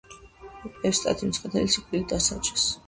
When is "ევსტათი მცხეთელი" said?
0.91-1.71